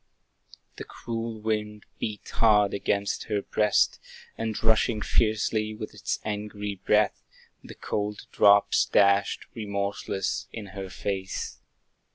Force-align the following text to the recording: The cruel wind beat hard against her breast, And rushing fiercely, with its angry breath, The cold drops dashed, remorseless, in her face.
The 0.77 0.83
cruel 0.83 1.39
wind 1.39 1.85
beat 1.99 2.27
hard 2.29 2.73
against 2.73 3.25
her 3.25 3.43
breast, 3.43 3.99
And 4.35 4.59
rushing 4.63 5.03
fiercely, 5.03 5.75
with 5.75 5.93
its 5.93 6.17
angry 6.25 6.73
breath, 6.83 7.21
The 7.63 7.75
cold 7.75 8.25
drops 8.31 8.85
dashed, 8.85 9.45
remorseless, 9.53 10.47
in 10.51 10.69
her 10.73 10.89
face. 10.89 11.59